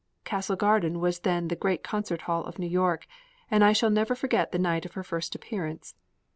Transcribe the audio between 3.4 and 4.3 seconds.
and I shall never